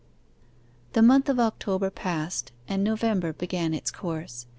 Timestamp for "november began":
2.83-3.71